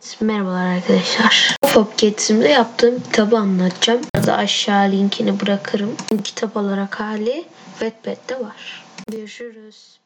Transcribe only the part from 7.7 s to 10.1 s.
Wattpad'de var. Görüşürüz.